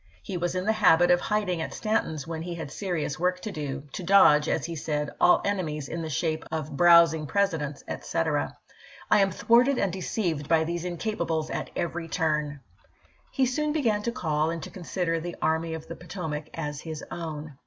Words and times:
He 0.23 0.35
was 0.35 0.55
in 0.55 0.65
the 0.65 0.71
habit 0.73 1.11
of 1.11 1.21
hid 1.21 1.47
ing 1.47 1.61
at 1.61 1.75
Stanton's 1.75 2.25
when 2.25 2.41
he 2.41 2.55
had 2.55 2.71
serious 2.71 3.19
work 3.19 3.39
to 3.41 3.51
do," 3.51 3.83
to 3.93 4.01
dodge," 4.01 4.49
as 4.49 4.65
he 4.65 4.75
said," 4.75 5.11
all 5.21 5.43
enemies 5.45 5.87
in 5.87 6.01
the 6.01 6.09
shape 6.09 6.43
of 6.51 6.75
'browsing' 6.75 7.27
Presidents," 7.27 7.83
etc. 7.87 8.57
"I 9.11 9.21
am 9.21 9.29
thwarted 9.29 9.77
and 9.77 9.93
deceived 9.93 10.49
by 10.49 10.63
these 10.63 10.85
incapables 10.85 11.51
at 11.51 11.69
every 11.75 12.07
turn." 12.07 12.45
iwd., 12.47 12.49
p. 12.49 12.55
m. 12.55 12.59
He 13.29 13.45
soon 13.45 13.73
began 13.73 14.01
to 14.01 14.11
call 14.11 14.49
and 14.49 14.63
to 14.63 14.71
consider 14.71 15.19
the 15.19 15.35
Army 15.39 15.75
of 15.75 15.85
the 15.87 15.95
Potomac 15.95 16.49
as 16.55 16.81
his 16.81 17.03
own. 17.11 17.57